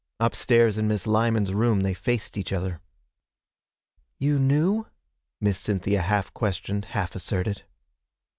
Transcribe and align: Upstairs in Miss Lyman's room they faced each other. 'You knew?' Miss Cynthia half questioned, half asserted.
Upstairs 0.19 0.79
in 0.79 0.87
Miss 0.87 1.05
Lyman's 1.05 1.53
room 1.53 1.81
they 1.81 1.93
faced 1.93 2.35
each 2.35 2.51
other. 2.51 2.81
'You 4.17 4.39
knew?' 4.39 4.87
Miss 5.39 5.59
Cynthia 5.59 6.01
half 6.01 6.33
questioned, 6.33 6.85
half 6.85 7.13
asserted. 7.13 7.65